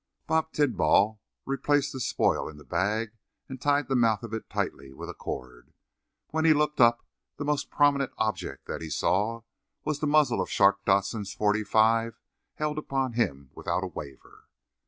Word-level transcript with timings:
Bob 0.25 0.51
Tidball 0.51 1.19
replaced 1.45 1.93
the 1.93 1.99
spoil 1.99 2.49
in 2.49 2.57
the 2.57 2.63
bag 2.63 3.15
and 3.47 3.61
tied 3.61 3.87
the 3.87 3.95
mouth 3.95 4.23
of 4.23 4.33
it 4.33 4.49
tightly 4.49 4.91
with 4.91 5.11
a 5.11 5.13
cord. 5.13 5.73
When 6.29 6.43
he 6.43 6.55
looked 6.55 6.81
up 6.81 7.05
the 7.37 7.45
most 7.45 7.69
prominent 7.69 8.11
object 8.17 8.65
that 8.65 8.81
he 8.81 8.89
saw 8.89 9.41
was 9.85 9.99
the 9.99 10.07
muzzle 10.07 10.41
of 10.41 10.49
Shark 10.49 10.83
Dodson's 10.85 11.35
.45 11.35 12.15
held 12.55 12.79
upon 12.79 13.13
him 13.13 13.51
without 13.53 13.83
a 13.83 13.87
waver. 13.93 14.47